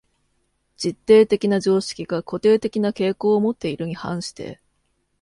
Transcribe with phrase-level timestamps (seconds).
[0.77, 4.59] 実定的な常識が固定的な傾向をもっているに反して、